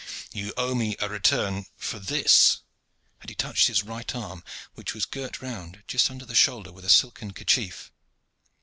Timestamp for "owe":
0.57-0.73